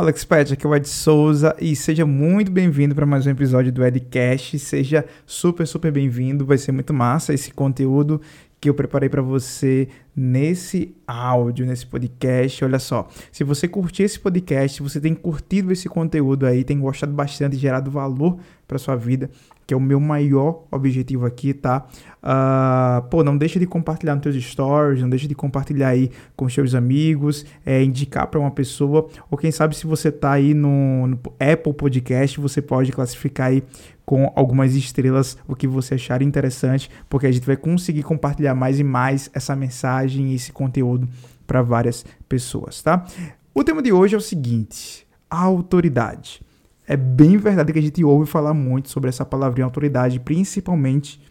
[0.00, 3.70] Fala Expert, aqui é o Ed Souza e seja muito bem-vindo para mais um episódio
[3.70, 4.58] do Edcast.
[4.58, 8.18] Seja super, super bem-vindo, vai ser muito massa esse conteúdo
[8.60, 12.62] que eu preparei para você nesse áudio, nesse podcast.
[12.62, 16.78] Olha só, se você curtir esse podcast, se você tem curtido esse conteúdo aí, tem
[16.78, 19.30] gostado bastante, gerado valor para sua vida,
[19.66, 21.86] que é o meu maior objetivo aqui, tá?
[22.22, 26.48] Uh, pô, não deixa de compartilhar nos teus stories, não deixa de compartilhar aí com
[26.48, 31.06] seus amigos, é, indicar para uma pessoa, ou quem sabe se você tá aí no,
[31.06, 33.64] no Apple Podcast, você pode classificar aí
[34.10, 38.80] com algumas estrelas o que você achar interessante, porque a gente vai conseguir compartilhar mais
[38.80, 41.08] e mais essa mensagem e esse conteúdo
[41.46, 43.06] para várias pessoas, tá?
[43.54, 46.42] O tema de hoje é o seguinte: autoridade.
[46.88, 51.22] É bem verdade que a gente ouve falar muito sobre essa palavrinha autoridade, principalmente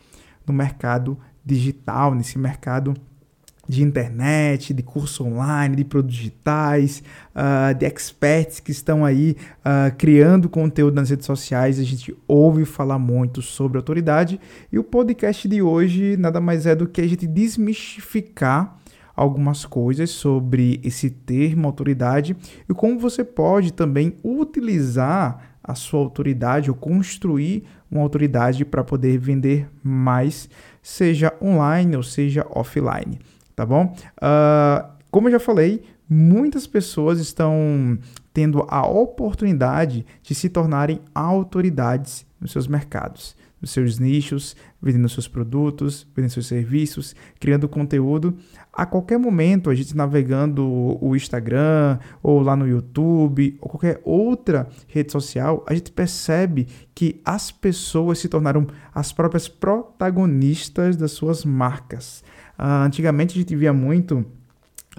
[0.47, 2.93] no mercado digital, nesse mercado
[3.69, 7.03] de internet, de curso online, de produtos digitais,
[7.35, 11.77] uh, de experts que estão aí uh, criando conteúdo nas redes sociais.
[11.79, 16.73] A gente ouve falar muito sobre autoridade e o podcast de hoje nada mais é
[16.73, 18.75] do que a gente desmistificar
[19.15, 22.35] algumas coisas sobre esse termo autoridade
[22.67, 29.19] e como você pode também utilizar a sua autoridade ou construir uma autoridade para poder
[29.19, 30.49] vender mais,
[30.81, 33.19] seja online ou seja offline
[33.59, 33.93] tá bom?
[34.15, 37.99] Uh, como eu já falei, muitas pessoas estão
[38.33, 45.27] tendo a oportunidade de se tornarem autoridades nos seus mercados, nos seus nichos, vendendo seus
[45.27, 48.33] produtos, vendendo seus serviços, criando conteúdo.
[48.71, 50.65] A qualquer momento, a gente navegando
[51.03, 56.65] o Instagram, ou lá no YouTube, ou qualquer outra rede social, a gente percebe
[56.95, 62.23] que as pessoas se tornaram as próprias protagonistas das suas marcas.
[62.59, 64.25] Uh, antigamente a gente via muito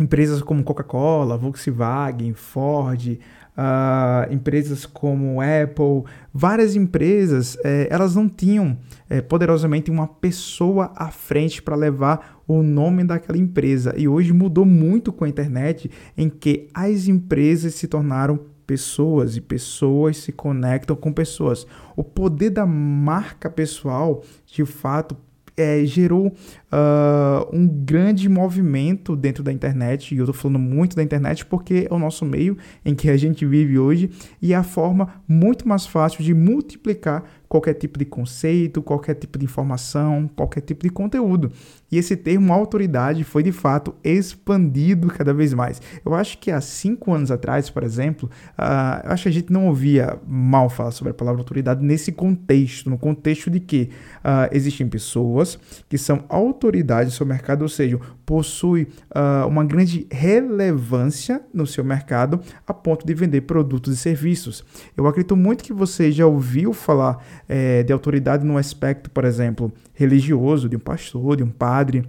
[0.00, 3.19] empresas como Coca-Cola, Volkswagen, Ford,
[3.56, 11.10] uh, empresas como Apple, várias empresas, eh, elas não tinham eh, poderosamente uma pessoa à
[11.10, 13.94] frente para levar o nome daquela empresa.
[13.97, 19.41] E hoje mudou muito com a internet, em que as empresas se tornaram pessoas e
[19.41, 21.66] pessoas se conectam com pessoas.
[21.97, 25.16] O poder da marca pessoal, de fato,
[25.56, 31.03] é, gerou uh, um grande movimento dentro da internet, e eu estou falando muito da
[31.03, 34.62] internet porque é o nosso meio em que a gente vive hoje e é a
[34.62, 40.61] forma muito mais fácil de multiplicar qualquer tipo de conceito, qualquer tipo de informação, qualquer
[40.61, 41.50] tipo de conteúdo.
[41.91, 45.83] E esse termo autoridade foi de fato expandido cada vez mais.
[46.05, 49.53] Eu acho que há cinco anos atrás, por exemplo, uh, eu acho que a gente
[49.53, 54.49] não ouvia mal falar sobre a palavra autoridade nesse contexto, no contexto de que uh,
[54.53, 61.43] existem pessoas que são autoridades no seu mercado, ou seja, possuem uh, uma grande relevância
[61.53, 64.65] no seu mercado a ponto de vender produtos e serviços.
[64.97, 67.21] Eu acredito muito que você já ouviu falar
[67.53, 72.05] é, de autoridade no aspecto, por exemplo, religioso, de um pastor, de um padre,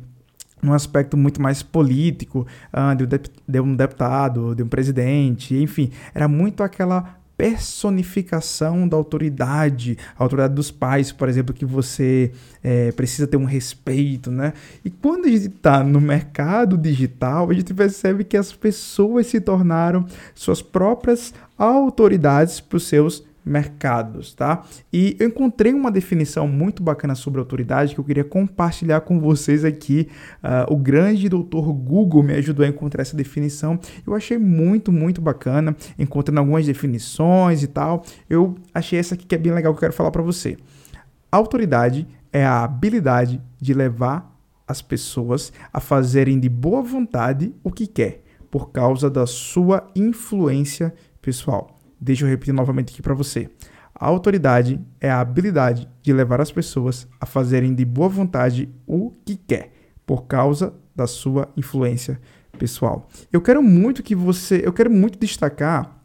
[0.61, 2.95] num aspecto muito mais político, uh,
[3.47, 10.53] de, um deputado, de um presidente, enfim, era muito aquela personificação da autoridade, a autoridade
[10.53, 12.31] dos pais, por exemplo, que você
[12.63, 14.53] é, precisa ter um respeito, né?
[14.85, 19.41] E quando a gente está no mercado digital, a gente percebe que as pessoas se
[19.41, 24.63] tornaram suas próprias autoridades para os seus mercados, tá?
[24.91, 29.65] E eu encontrei uma definição muito bacana sobre autoridade que eu queria compartilhar com vocês
[29.65, 30.07] aqui.
[30.43, 33.79] Uh, o grande doutor Google me ajudou a encontrar essa definição.
[34.05, 38.03] Eu achei muito, muito bacana, encontrando algumas definições e tal.
[38.29, 40.57] Eu achei essa aqui que é bem legal que eu quero falar para você.
[41.31, 44.31] Autoridade é a habilidade de levar
[44.67, 50.93] as pessoas a fazerem de boa vontade o que quer, por causa da sua influência
[51.21, 51.80] pessoal.
[52.01, 53.47] Deixa eu repetir novamente aqui para você.
[53.93, 59.11] A autoridade é a habilidade de levar as pessoas a fazerem de boa vontade o
[59.23, 59.71] que quer,
[60.07, 62.19] por causa da sua influência
[62.57, 63.07] pessoal.
[63.31, 66.01] Eu quero muito que você, eu quero muito destacar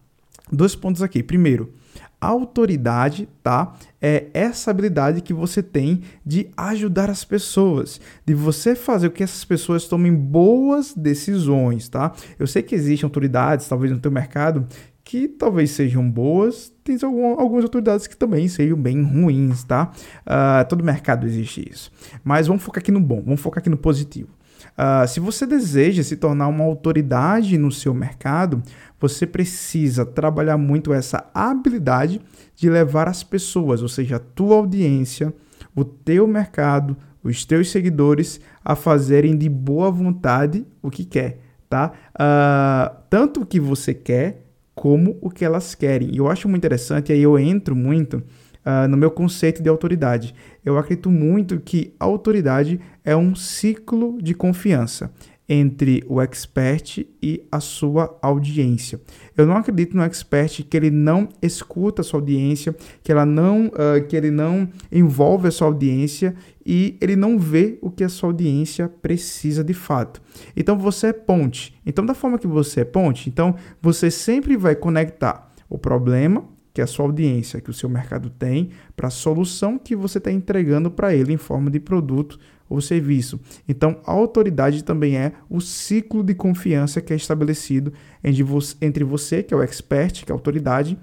[0.52, 1.22] dois pontos aqui.
[1.22, 1.72] Primeiro,
[2.20, 3.74] autoridade, tá?
[4.00, 9.22] É essa habilidade que você tem de ajudar as pessoas, de você fazer com que
[9.22, 12.12] essas pessoas tomem boas decisões, tá?
[12.38, 14.66] Eu sei que existem autoridades, talvez no teu mercado,
[15.06, 19.92] que talvez sejam boas, tem algumas autoridades que também sejam bem ruins, tá?
[20.26, 21.92] Uh, todo mercado existe isso.
[22.24, 24.30] Mas vamos focar aqui no bom, vamos focar aqui no positivo.
[24.76, 28.60] Uh, se você deseja se tornar uma autoridade no seu mercado,
[29.00, 32.20] você precisa trabalhar muito essa habilidade
[32.56, 35.32] de levar as pessoas, ou seja, a tua audiência,
[35.72, 41.38] o teu mercado, os teus seguidores, a fazerem de boa vontade o que quer,
[41.68, 41.92] tá?
[42.12, 44.45] Uh, tanto o que você quer,
[44.76, 46.10] como o que elas querem.
[46.12, 49.70] E eu acho muito interessante, e aí eu entro muito uh, no meu conceito de
[49.70, 50.34] autoridade.
[50.62, 55.10] Eu acredito muito que autoridade é um ciclo de confiança
[55.48, 59.00] entre o expert e a sua audiência.
[59.36, 63.66] Eu não acredito no expert que ele não escuta a sua audiência, que ela não,
[63.66, 66.34] uh, que ele não envolve a sua audiência
[66.64, 70.20] e ele não vê o que a sua audiência precisa de fato.
[70.56, 71.78] Então você é ponte.
[71.86, 76.82] Então da forma que você é ponte, então você sempre vai conectar o problema que
[76.82, 80.90] a sua audiência, que o seu mercado tem, para a solução que você está entregando
[80.90, 82.38] para ele em forma de produto
[82.68, 83.40] ou serviço.
[83.66, 89.54] Então, a autoridade também é o ciclo de confiança que é estabelecido entre você, que
[89.54, 90.98] é o expert, que é a autoridade,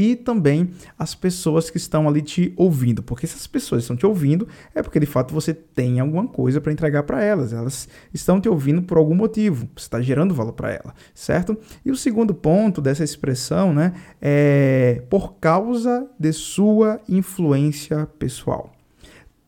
[0.00, 3.02] e também as pessoas que estão ali te ouvindo.
[3.02, 6.58] Porque se as pessoas estão te ouvindo, é porque de fato você tem alguma coisa
[6.58, 7.52] para entregar para elas.
[7.52, 9.68] Elas estão te ouvindo por algum motivo.
[9.76, 11.54] Você está gerando valor para ela, certo?
[11.84, 13.92] E o segundo ponto dessa expressão, né,
[14.22, 18.72] é por causa de sua influência pessoal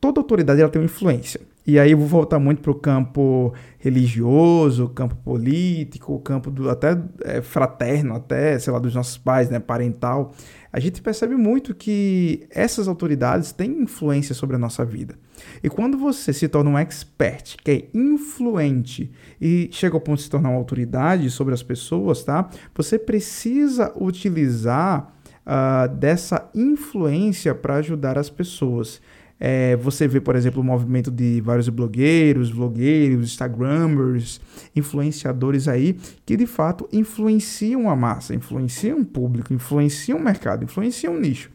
[0.03, 1.41] toda autoridade ela tem uma influência.
[1.67, 6.99] E aí eu vou voltar muito para o campo religioso, campo político, campo do, até
[7.25, 10.33] é, fraterno, até, sei lá, dos nossos pais, né, parental.
[10.73, 15.15] A gente percebe muito que essas autoridades têm influência sobre a nossa vida.
[15.63, 20.25] E quando você se torna um expert, que é influente e chega ao ponto de
[20.25, 22.49] se tornar uma autoridade sobre as pessoas, tá?
[22.75, 25.13] Você precisa utilizar
[25.47, 29.01] uh, dessa influência para ajudar as pessoas.
[29.45, 34.41] É, você vê, por exemplo, o movimento de vários blogueiros, vlogueiros, instagramers,
[34.77, 41.17] influenciadores aí, que de fato influenciam a massa, influenciam o público, influenciam o mercado, influenciam
[41.17, 41.51] o nicho.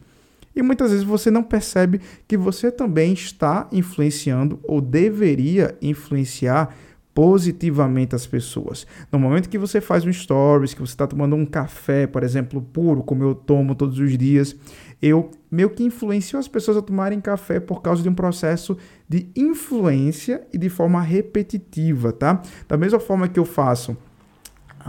[0.54, 6.76] E muitas vezes você não percebe que você também está influenciando ou deveria influenciar
[7.18, 8.86] positivamente as pessoas.
[9.10, 12.62] No momento que você faz um stories, que você está tomando um café, por exemplo,
[12.62, 14.54] puro, como eu tomo todos os dias,
[15.00, 18.76] eu meio que influencio as pessoas a tomarem café por causa de um processo
[19.08, 22.42] de influência e de forma repetitiva, tá?
[22.66, 23.96] Da mesma forma que eu faço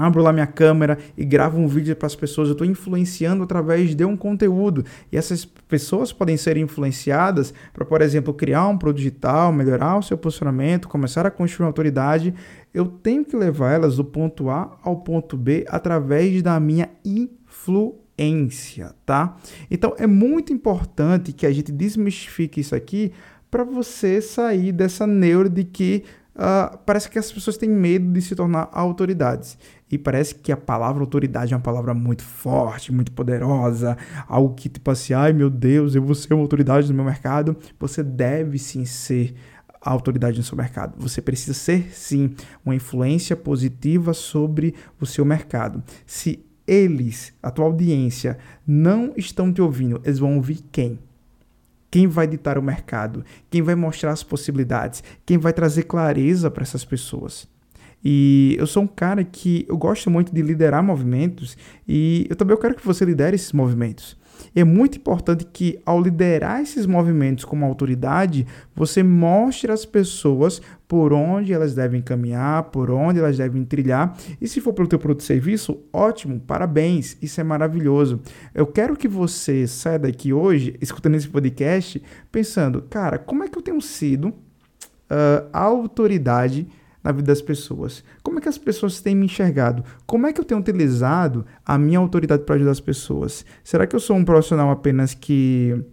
[0.06, 2.48] abro lá minha câmera e gravo um vídeo para as pessoas.
[2.48, 4.86] Eu estou influenciando através de um conteúdo.
[5.12, 10.04] E essas pessoas podem ser influenciadas para, por exemplo, criar um produto digital, melhorar o
[10.04, 12.34] seu posicionamento, começar a construir uma autoridade.
[12.74, 18.09] Eu tenho que levar elas do ponto A ao ponto B através da minha influência
[19.06, 19.38] tá?
[19.70, 23.12] Então é muito importante que a gente desmistifique isso aqui
[23.50, 26.04] para você sair dessa neura de que
[26.36, 29.58] uh, parece que as pessoas têm medo de se tornar autoridades.
[29.92, 34.70] E parece que a palavra autoridade é uma palavra muito forte, muito poderosa, algo que
[34.70, 37.58] tipo assim, ai meu Deus, eu vou ser uma autoridade no meu mercado.
[37.80, 39.34] Você deve sim ser
[39.82, 40.96] a autoridade no seu mercado.
[40.98, 45.84] Você precisa ser sim uma influência positiva sobre o seu mercado.
[46.06, 51.00] Se eles, a tua audiência, não estão te ouvindo, eles vão ouvir quem?
[51.90, 53.26] Quem vai ditar o mercado?
[53.50, 55.04] Quem vai mostrar as possibilidades?
[55.26, 57.48] Quem vai trazer clareza para essas pessoas?
[58.06, 61.58] E eu sou um cara que eu gosto muito de liderar movimentos
[61.88, 64.16] e eu também quero que você lidere esses movimentos.
[64.56, 68.46] É muito importante que, ao liderar esses movimentos como autoridade,
[68.76, 74.18] você mostre às pessoas por onde elas devem caminhar, por onde elas devem trilhar.
[74.42, 78.22] E se for pelo teu produto e serviço, ótimo, parabéns, isso é maravilhoso.
[78.54, 83.58] Eu quero que você saia daqui hoje, escutando esse podcast, pensando, cara, como é que
[83.58, 86.68] eu tenho sido uh, a autoridade
[87.10, 88.04] na vida das pessoas?
[88.24, 89.84] Como é que as pessoas têm me enxergado?
[90.06, 93.46] Como é que eu tenho utilizado a minha autoridade para ajudar as pessoas?
[93.64, 95.84] Será que eu sou um profissional apenas que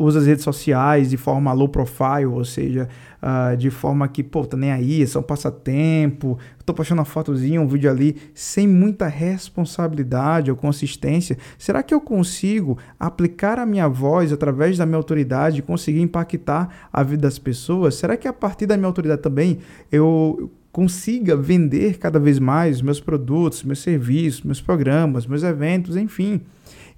[0.00, 2.88] usa as redes sociais de forma low profile, ou seja,
[3.22, 7.04] uh, de forma que, pô, tá nem aí, é só um passatempo, tô postando uma
[7.04, 11.36] fotozinha, um vídeo ali, sem muita responsabilidade ou consistência.
[11.58, 17.02] Será que eu consigo aplicar a minha voz através da minha autoridade conseguir impactar a
[17.02, 17.94] vida das pessoas?
[17.94, 19.58] Será que a partir da minha autoridade também
[19.92, 26.40] eu consiga vender cada vez mais meus produtos, meus serviços, meus programas, meus eventos, enfim?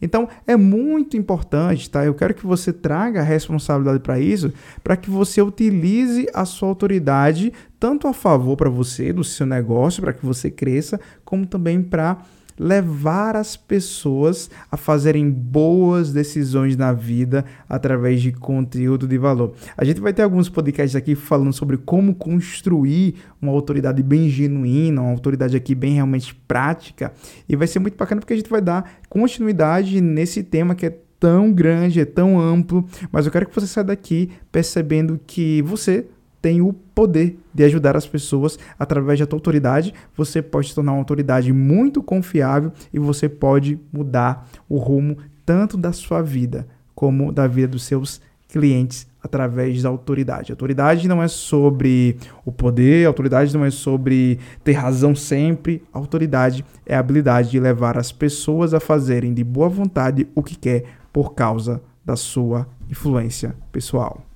[0.02, 2.04] Então é muito importante, tá?
[2.04, 6.68] Eu quero que você traga a responsabilidade para isso, para que você utilize a sua
[6.68, 11.80] autoridade tanto a favor para você, do seu negócio, para que você cresça, como também
[11.80, 12.18] para
[12.58, 19.54] levar as pessoas a fazerem boas decisões na vida através de conteúdo de valor.
[19.76, 25.02] A gente vai ter alguns podcasts aqui falando sobre como construir uma autoridade bem genuína,
[25.02, 27.12] uma autoridade aqui bem realmente prática,
[27.48, 30.98] e vai ser muito bacana porque a gente vai dar continuidade nesse tema que é
[31.18, 36.06] tão grande, é tão amplo, mas eu quero que você saia daqui percebendo que você
[36.42, 39.94] tem o poder de ajudar as pessoas através da tua autoridade.
[40.16, 45.76] Você pode se tornar uma autoridade muito confiável e você pode mudar o rumo tanto
[45.76, 50.52] da sua vida como da vida dos seus clientes através da autoridade.
[50.52, 55.82] autoridade não é sobre o poder, autoridade não é sobre ter razão sempre.
[55.92, 60.56] autoridade é a habilidade de levar as pessoas a fazerem de boa vontade o que
[60.56, 64.31] quer por causa da sua influência pessoal.